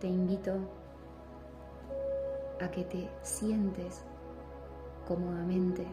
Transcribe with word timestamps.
te 0.00 0.06
invito 0.06 0.52
a 2.60 2.70
que 2.70 2.84
te 2.84 3.08
sientes 3.22 4.04
cómodamente. 5.06 5.86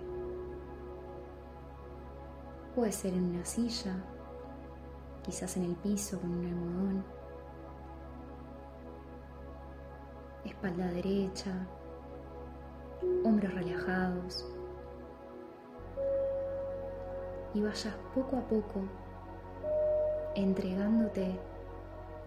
Puede 2.76 2.92
ser 2.92 3.14
en 3.14 3.36
una 3.36 3.46
silla, 3.46 3.96
quizás 5.24 5.58
en 5.58 5.64
el 5.64 5.76
piso 5.76 6.20
con 6.20 6.32
un 6.32 6.46
almohadón, 6.46 7.04
espalda 10.44 10.88
derecha, 10.88 11.68
hombros 13.24 13.54
relajados 13.54 14.46
y 17.54 17.62
vayas 17.62 17.96
poco 18.14 18.38
a 18.38 18.42
poco 18.42 18.82
entregándote 20.36 21.40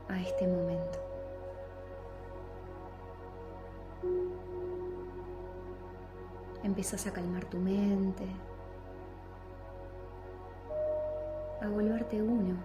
a 0.09 0.21
este 0.21 0.47
momento. 0.49 1.08
Empiezas 6.69 7.07
a 7.07 7.13
calmar 7.13 7.47
tu 7.47 7.57
mente, 7.57 8.27
a 11.63 11.69
volverte 11.69 12.23
uno 12.23 12.57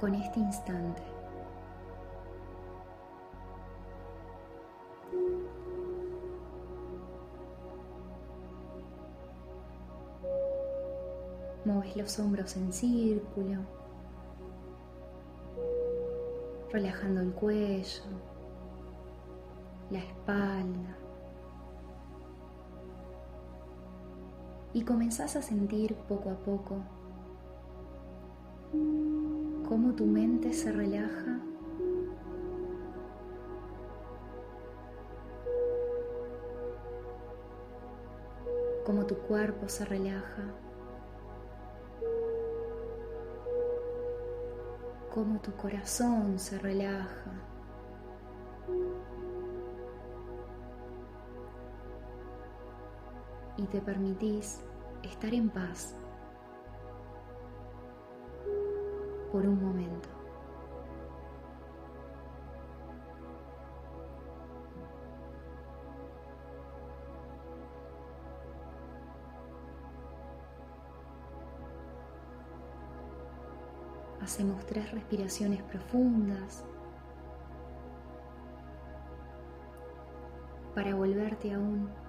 con 0.00 0.14
este 0.14 0.40
instante. 0.40 1.02
Mueves 11.66 11.94
los 11.94 12.18
hombros 12.18 12.56
en 12.56 12.72
círculo, 12.72 13.60
relajando 16.72 17.20
el 17.20 17.32
cuello, 17.34 18.02
la 19.90 19.98
espalda. 19.98 21.03
Y 24.74 24.82
comenzás 24.82 25.36
a 25.36 25.42
sentir 25.42 25.94
poco 25.94 26.30
a 26.30 26.36
poco 26.36 26.76
cómo 29.66 29.94
tu 29.94 30.04
mente 30.04 30.52
se 30.52 30.70
relaja 30.72 31.40
cómo 38.84 39.06
tu 39.06 39.16
cuerpo 39.16 39.68
se 39.68 39.84
relaja. 39.84 40.52
cómo 45.14 45.40
tu 45.40 45.52
corazón 45.52 46.40
se 46.40 46.58
relaja. 46.58 47.53
Y 53.64 53.66
te 53.66 53.80
permitís 53.80 54.60
estar 55.02 55.32
en 55.32 55.48
paz 55.48 55.96
por 59.32 59.46
un 59.46 59.58
momento. 59.58 60.10
Hacemos 74.20 74.66
tres 74.66 74.92
respiraciones 74.92 75.62
profundas 75.62 76.66
para 80.74 80.94
volverte 80.94 81.54
aún 81.54 82.03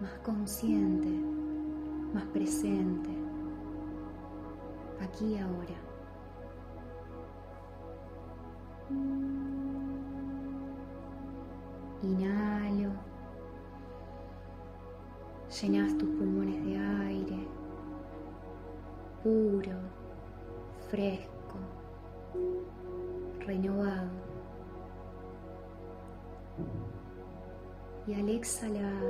más 0.00 0.12
consciente, 0.22 1.08
más 2.12 2.24
presente, 2.26 3.10
aquí 5.00 5.34
y 5.34 5.38
ahora. 5.38 5.74
Inhalo, 12.02 12.92
llenas 15.60 15.96
tus 15.98 16.08
pulmones 16.10 16.64
de 16.64 16.78
aire 16.78 17.48
puro, 19.26 19.72
fresco 20.88 21.58
renovado. 23.40 24.08
Y 28.06 28.14
al 28.14 28.28
exhalar, 28.28 29.02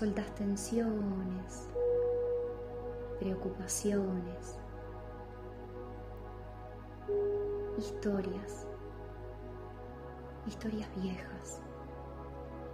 soltas 0.00 0.34
tensiones, 0.34 1.68
preocupaciones, 3.18 4.56
historias, 7.76 8.66
historias 10.46 10.88
viejas, 10.96 11.60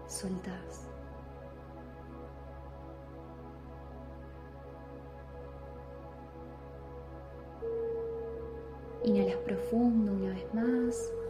soltas. 0.06 0.88
Inhalas 9.02 9.36
profundo 9.38 10.12
una 10.12 10.28
vez 10.28 10.54
más. 10.54 11.25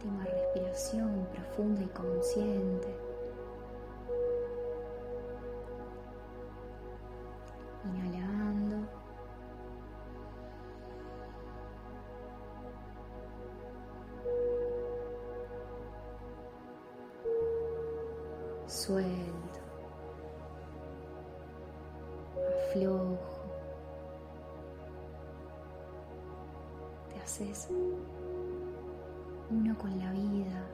Última 0.00 0.24
respiración 0.24 1.26
profunda 1.34 1.82
y 1.82 1.86
consciente. 1.88 2.88
Inhalando. 7.84 8.86
Suelto. 18.66 19.60
Aflojo. 22.70 23.18
Te 27.10 27.20
haces 27.20 27.68
uno 29.50 29.76
con 29.76 29.98
la 29.98 30.12
vida, 30.12 30.64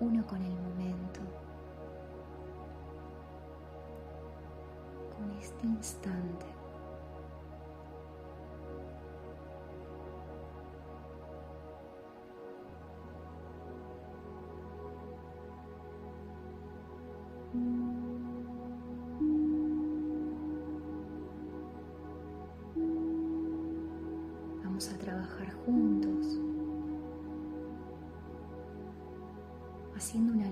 uno 0.00 0.26
con 0.26 0.42
el 0.42 0.54
momento, 0.54 1.20
con 5.16 5.30
este 5.38 5.66
instante. 5.66 6.61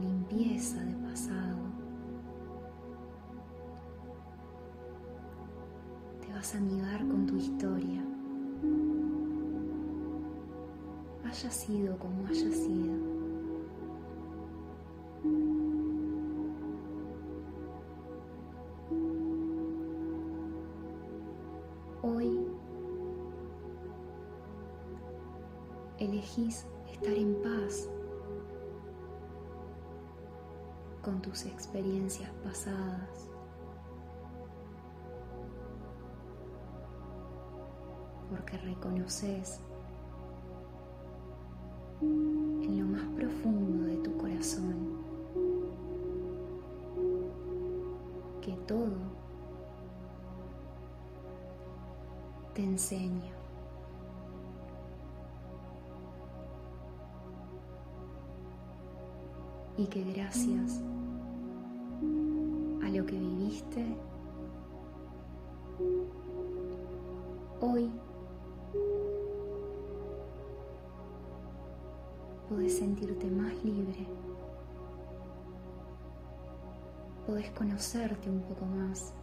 Limpieza 0.00 0.82
de 0.82 0.94
pasado. 0.94 1.58
Te 6.20 6.32
vas 6.32 6.54
a 6.54 6.58
amigar 6.58 7.06
con 7.06 7.26
tu 7.26 7.36
historia. 7.36 8.02
Haya 11.24 11.50
sido 11.50 11.96
como 11.98 12.26
haya 12.26 12.50
sido. 12.50 13.09
Tus 31.30 31.46
experiencias 31.46 32.28
pasadas. 32.42 33.28
Porque 38.28 38.56
reconoces 38.58 39.60
en 42.00 42.80
lo 42.80 42.86
más 42.86 43.06
profundo 43.14 43.86
de 43.86 43.96
tu 43.98 44.16
corazón 44.16 44.98
que 48.42 48.52
todo 48.66 48.96
te 52.54 52.64
enseña. 52.64 53.36
Y 59.76 59.86
que 59.86 60.02
gracias 60.12 60.80
que 63.06 63.18
viviste, 63.18 63.96
hoy 67.60 67.90
podés 72.48 72.78
sentirte 72.78 73.30
más 73.30 73.52
libre, 73.64 74.06
podés 77.26 77.50
conocerte 77.52 78.28
un 78.28 78.40
poco 78.42 78.66
más. 78.66 79.14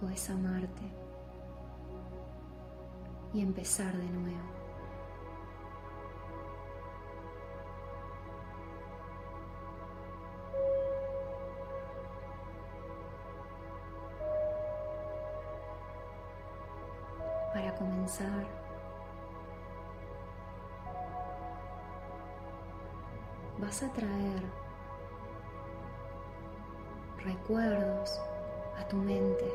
Podés 0.00 0.30
amarte 0.30 0.82
y 3.34 3.40
empezar 3.40 3.96
de 3.96 4.08
nuevo. 4.10 4.57
Vas 23.80 23.90
a 23.90 23.92
traer 23.92 24.42
recuerdos 27.24 28.20
a 28.76 28.88
tu 28.88 28.96
mente. 28.96 29.52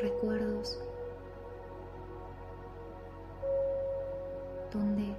Recuerdos 0.00 0.82
donde 4.72 5.14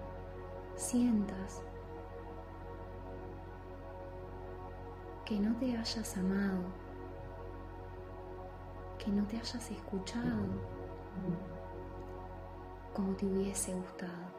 sientas 0.76 1.62
que 5.24 5.40
no 5.40 5.56
te 5.60 5.78
hayas 5.78 6.18
amado, 6.18 6.60
que 9.00 9.12
no 9.12 9.26
te 9.28 9.38
hayas 9.38 9.72
escuchado 9.72 10.75
como 12.94 13.14
te 13.16 13.26
hubiese 13.26 13.74
gustado. 13.74 14.35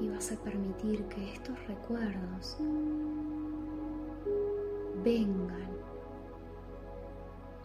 Y 0.00 0.08
vas 0.08 0.32
a 0.32 0.36
permitir 0.36 1.04
que 1.08 1.34
estos 1.34 1.66
recuerdos 1.66 2.56
vengan, 5.04 5.68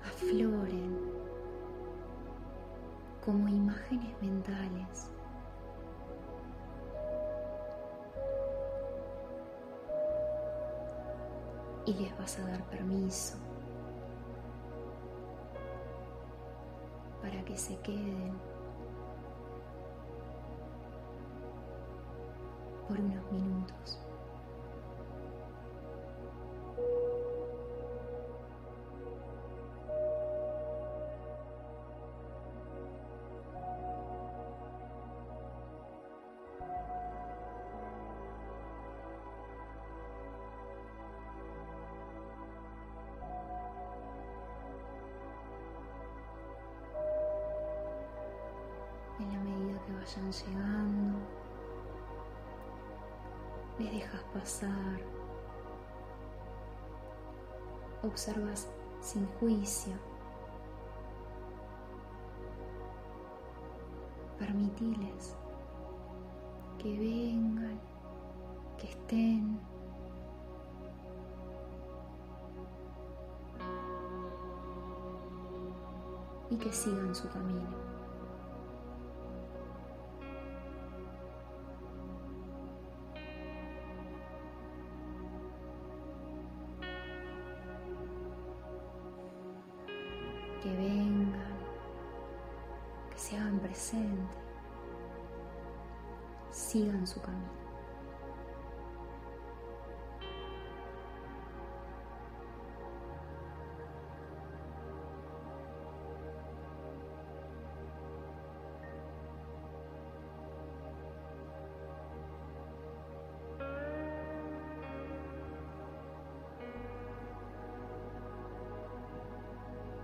afloren 0.05 0.99
como 3.25 3.47
imágenes 3.47 4.13
mentales. 4.21 5.11
Y 11.85 11.93
les 11.93 12.17
vas 12.17 12.37
a 12.39 12.47
dar 12.47 12.63
permiso 12.65 13.37
que 17.49 17.57
se 17.57 17.75
queden 17.77 18.31
por 22.87 22.99
unos 22.99 23.31
minutos. 23.31 24.08
Vayan 50.09 50.31
llegando, 50.31 51.19
les 53.77 53.91
dejas 53.91 54.23
pasar, 54.33 54.99
observas 58.01 58.67
sin 59.01 59.27
juicio, 59.39 59.93
permitiles 64.39 65.35
que 66.79 66.97
vengan, 66.97 67.79
que 68.77 68.87
estén. 68.87 69.59
y 76.51 76.57
que 76.57 76.73
sigan 76.73 77.13
su 77.13 77.29
camino. 77.29 77.98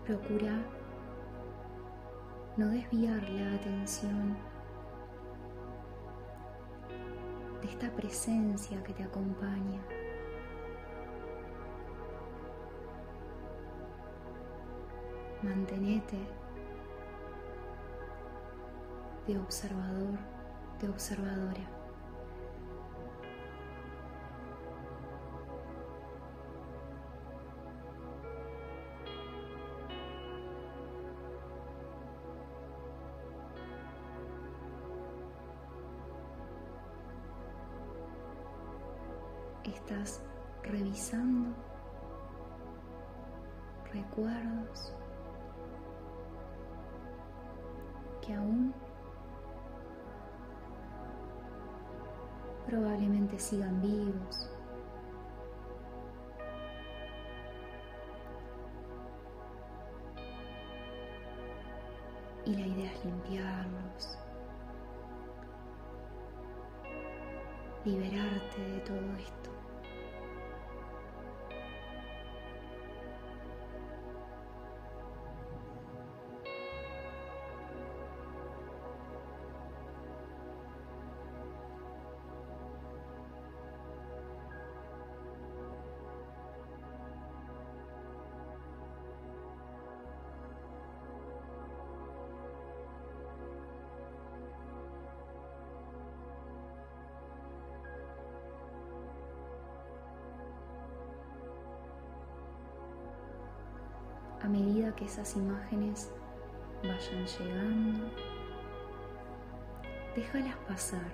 Procura 0.06 0.62
no 2.58 2.68
desviar 2.68 3.28
la 3.28 3.56
atención 3.56 4.38
de 7.60 7.68
esta 7.68 7.90
presencia 7.90 8.84
que 8.84 8.94
te 8.94 9.04
acompaña. 9.04 9.82
Mantenete 15.42 16.20
de 19.26 19.40
observador 19.40 20.20
de 20.82 20.90
observadora. 20.90 21.75
Estás 39.66 40.22
revisando 40.62 41.50
recuerdos 43.92 44.94
que 48.22 48.34
aún 48.34 48.74
probablemente 52.68 53.40
sigan 53.40 53.82
vivos. 53.82 54.50
Y 62.46 62.56
la 62.56 62.68
idea 62.68 62.92
es 62.92 63.06
limpiarlos, 63.06 64.20
liberarte 67.84 68.62
de 68.62 68.80
todo 68.82 69.16
esto. 69.18 69.45
Medida 104.56 104.96
que 104.96 105.06
esas 105.06 105.36
imágenes 105.36 106.10
vayan 106.82 107.26
llegando, 107.26 108.10
déjalas 110.16 110.56
pasar. 110.68 111.12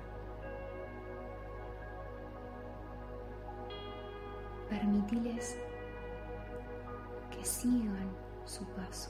Permitiles 4.70 5.58
que 7.32 7.44
sigan 7.44 8.10
su 8.46 8.64
paso. 8.76 9.10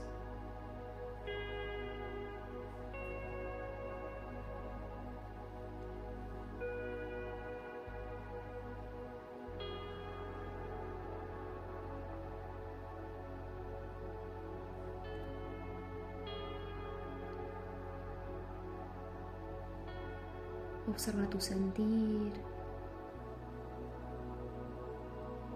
Observa 21.01 21.27
tu 21.31 21.41
sentir. 21.41 22.31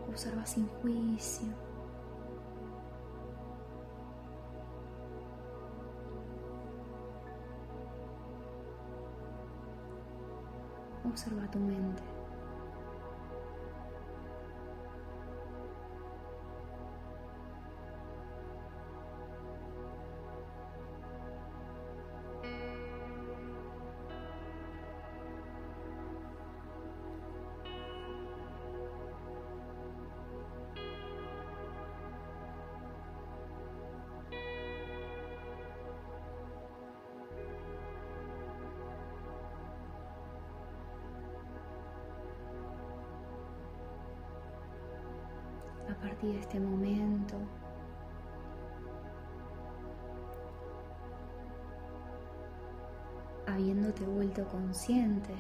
Observa 0.10 0.44
sin 0.44 0.68
juicio. 0.82 1.54
Observa 11.06 11.48
tu 11.52 11.60
mente. 11.60 12.15
De 46.25 46.39
este 46.39 46.60
momento. 46.60 47.36
Habiéndote 53.48 54.03
vuelto 54.05 54.46
consciente 54.48 55.34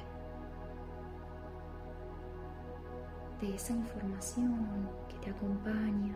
de 3.41 3.55
esa 3.55 3.73
información 3.73 4.89
que 5.09 5.17
te 5.17 5.29
acompaña. 5.31 6.15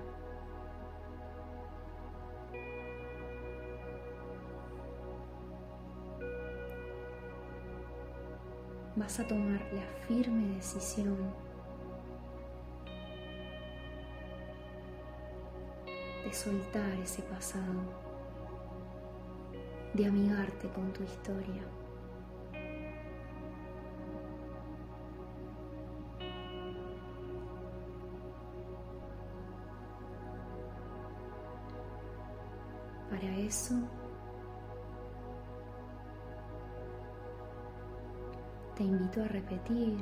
Vas 8.96 9.20
a 9.20 9.28
tomar 9.28 9.62
la 9.74 9.86
firme 10.08 10.56
decisión 10.56 11.49
de 16.30 16.36
soltar 16.36 16.92
ese 17.02 17.24
pasado, 17.24 17.82
de 19.96 20.06
amigarte 20.06 20.70
con 20.70 20.94
tu 20.94 21.02
historia. 21.02 21.64
Para 33.10 33.38
eso 33.38 33.74
te 38.76 38.84
invito 38.84 39.24
a 39.24 39.28
repetir 39.30 39.98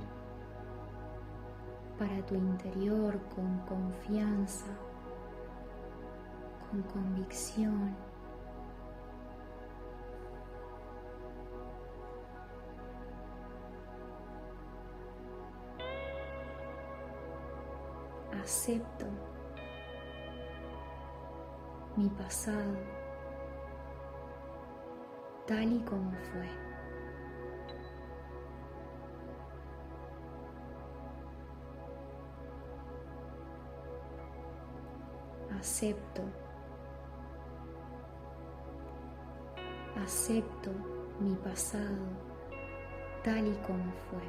para 1.98 2.22
tu 2.26 2.36
interior 2.36 3.18
con 3.34 3.60
confianza 3.60 4.87
con 6.84 7.04
convicción. 7.04 7.96
Acepto 18.42 19.06
mi 21.96 22.10
pasado 22.10 22.78
tal 25.48 25.74
y 25.74 25.80
como 25.80 26.12
fue. 26.12 26.68
acepto 35.60 36.22
acepto 40.08 40.72
mi 41.20 41.36
pasado 41.36 41.84
tal 43.26 43.46
y 43.46 43.56
como 43.68 43.92
fue. 44.10 44.24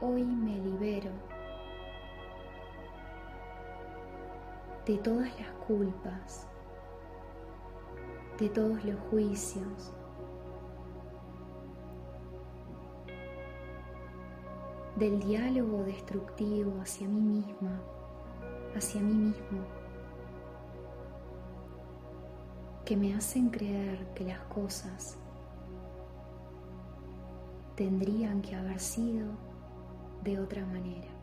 Hoy 0.00 0.22
me 0.22 0.58
libero 0.58 1.10
de 4.86 4.96
todas 4.98 5.40
las 5.40 5.50
culpas 5.66 6.46
de 8.38 8.48
todos 8.48 8.84
los 8.84 8.98
juicios. 9.10 9.92
del 14.96 15.20
diálogo 15.20 15.84
destructivo 15.84 16.80
hacia 16.80 17.06
mí 17.06 17.20
misma, 17.20 17.78
hacia 18.74 19.02
mí 19.02 19.12
mismo, 19.12 19.60
que 22.84 22.96
me 22.96 23.14
hacen 23.14 23.50
creer 23.50 24.06
que 24.14 24.24
las 24.24 24.40
cosas 24.44 25.18
tendrían 27.74 28.40
que 28.40 28.54
haber 28.54 28.80
sido 28.80 29.26
de 30.24 30.40
otra 30.40 30.64
manera. 30.64 31.15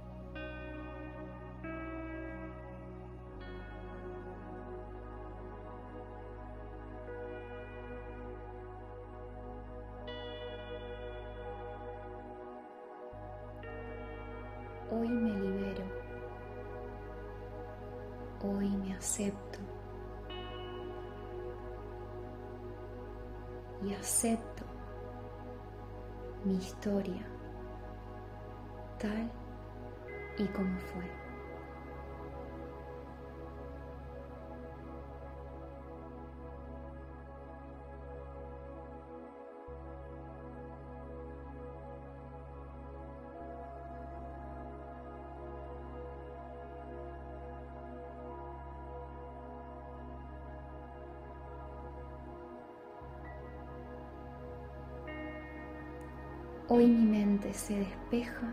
Hoy 56.75 56.87
mi 56.87 57.05
mente 57.05 57.53
se 57.53 57.77
despeja 57.77 58.51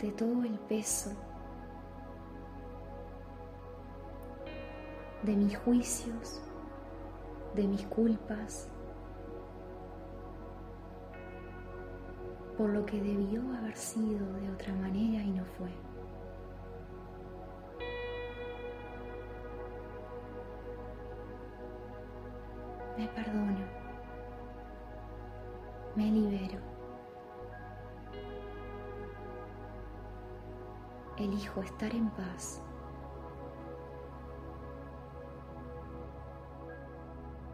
de 0.00 0.10
todo 0.12 0.42
el 0.42 0.58
peso 0.60 1.10
de 5.22 5.36
mis 5.36 5.54
juicios, 5.58 6.40
de 7.56 7.68
mis 7.68 7.84
culpas, 7.88 8.70
por 12.56 12.70
lo 12.70 12.86
que 12.86 12.98
debió 13.02 13.42
haber 13.58 13.76
sido 13.76 14.32
de 14.32 14.50
otra 14.50 14.72
manera 14.76 15.22
y 15.22 15.32
no 15.32 15.44
fue. 15.44 15.91
Elijo 31.18 31.60
estar 31.62 31.94
en 31.94 32.08
paz 32.10 32.60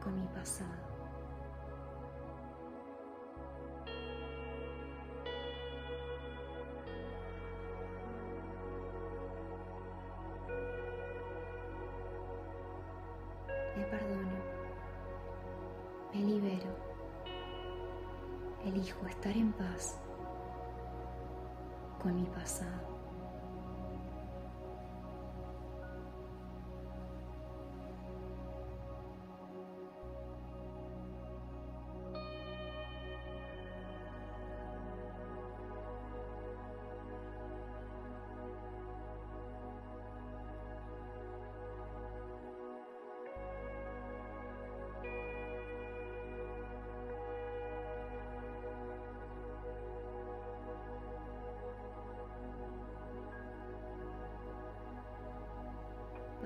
con 0.03 0.19
mi 0.19 0.27
pasado. 0.29 0.98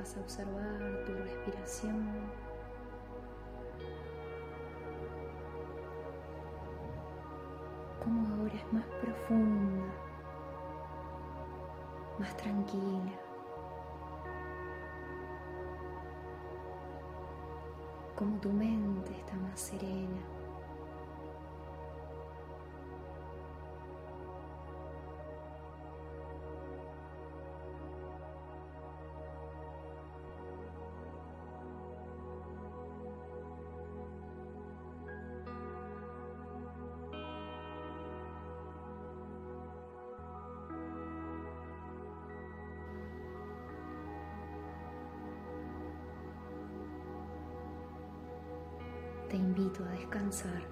Vas 0.03 0.17
a 0.17 0.21
observar 0.21 1.05
tu 1.07 1.15
respiración. 1.15 2.11
Cómo 8.03 8.35
ahora 8.35 8.53
es 8.53 8.73
más 8.73 8.85
profunda, 9.01 9.85
más 12.19 12.37
tranquila. 12.37 13.13
Como 18.17 18.41
tu 18.41 18.51
mente 18.51 19.13
está 19.17 19.37
más 19.37 19.61
serena. 19.61 20.42
Invito 49.55 49.85
a 49.85 49.89
descansar 49.89 50.63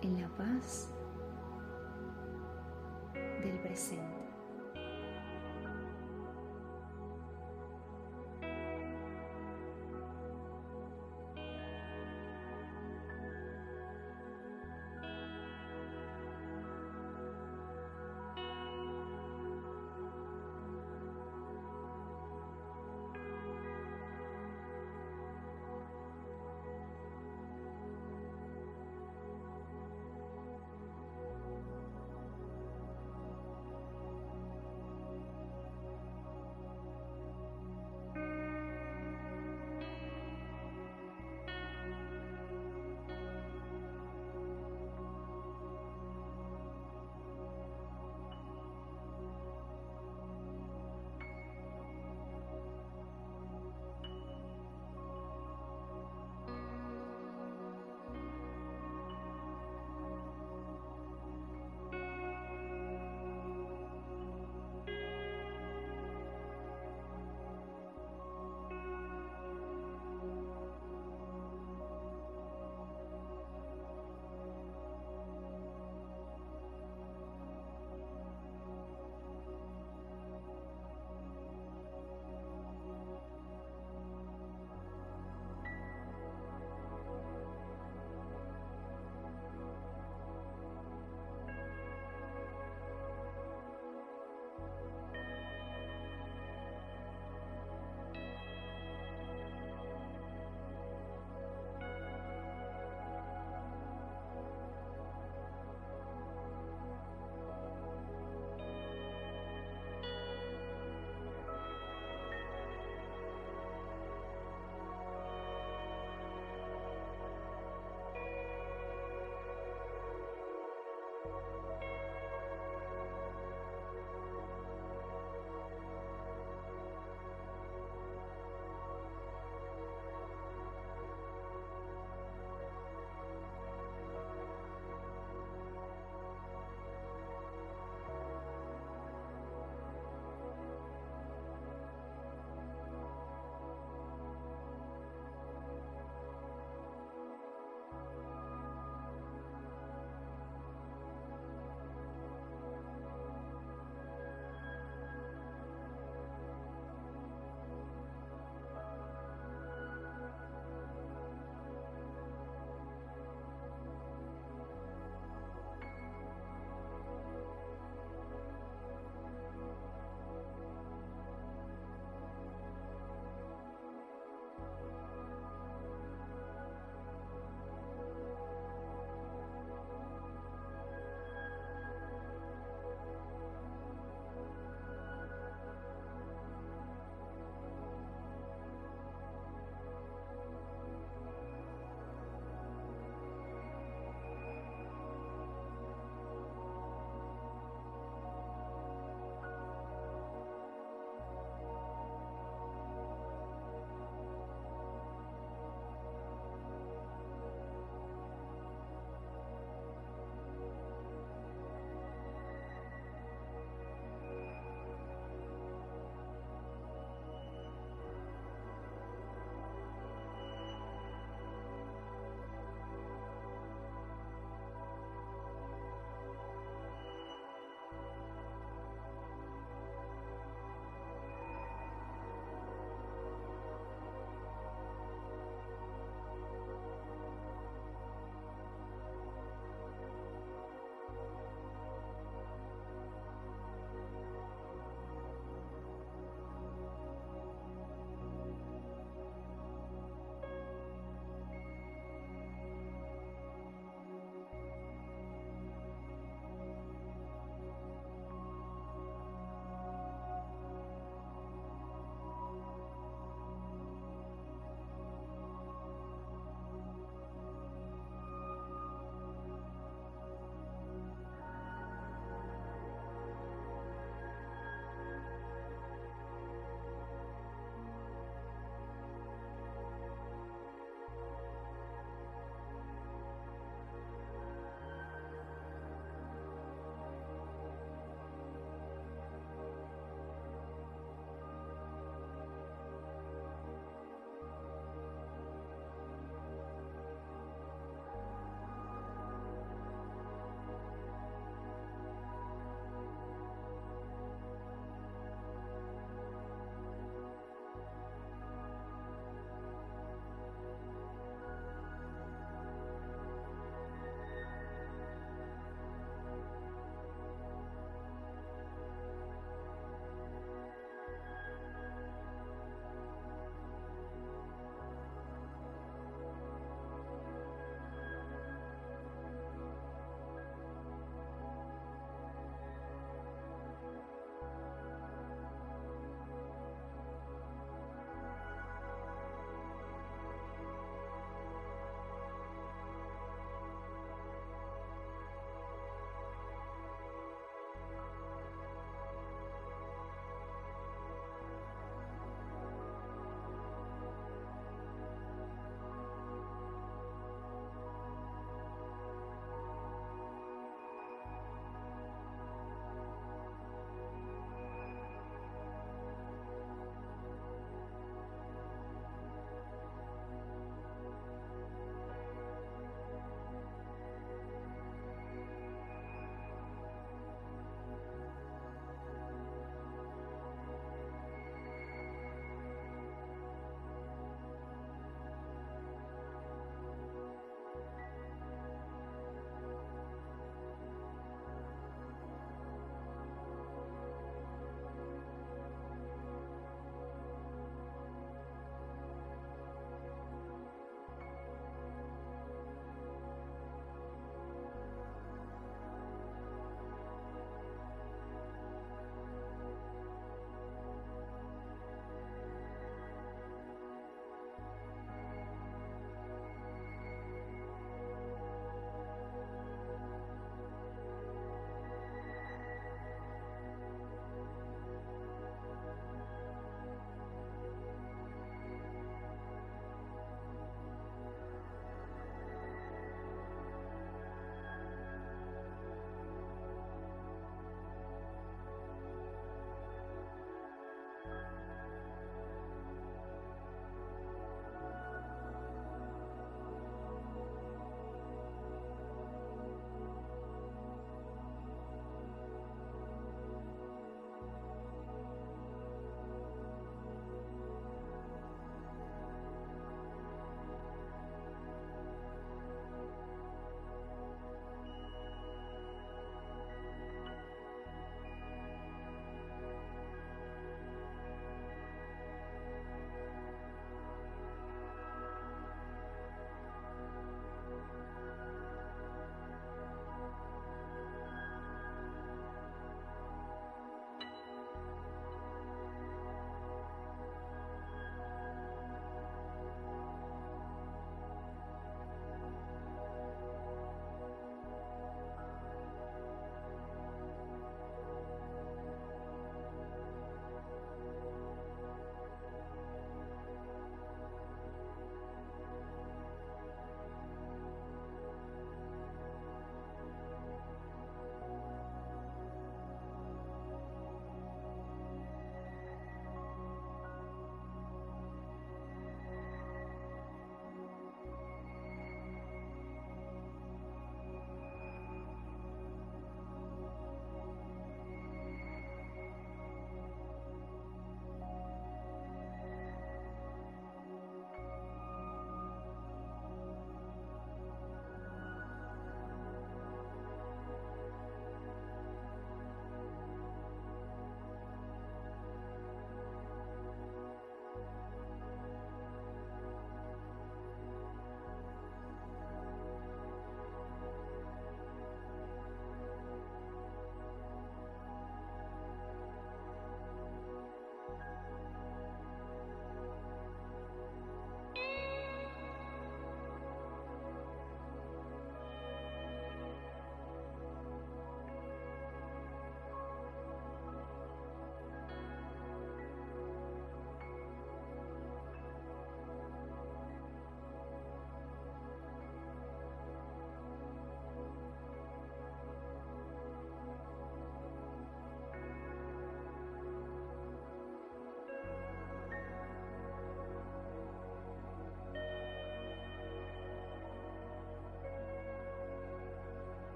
en 0.00 0.22
la 0.22 0.28
paz 0.36 0.88
del 3.12 3.60
presente. 3.60 4.29